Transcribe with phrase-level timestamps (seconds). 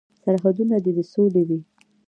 [0.23, 1.59] سرحدونه دې د سولې وي.